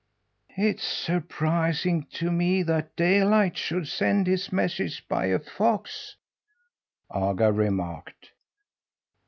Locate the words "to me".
2.13-2.63